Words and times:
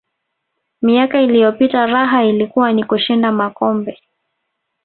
miaka 0.81 1.21
iliyopita 1.21 1.85
raha 1.87 2.23
ilikuwa 2.25 2.71
ni 2.73 2.83
kushinda 2.83 3.31
makombe 3.31 4.01